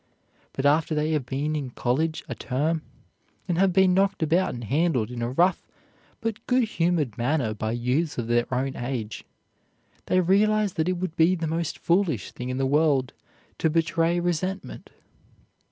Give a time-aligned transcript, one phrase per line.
[0.53, 2.81] But after they have been in college a term,
[3.47, 5.67] and have been knocked about and handled in a rough
[6.21, 9.23] but good humored manner by youths of their own age,
[10.07, 13.13] they realize that it would be the most foolish thing in the world
[13.59, 14.89] to betray resentment.